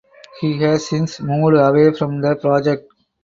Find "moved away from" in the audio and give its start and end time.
1.19-2.21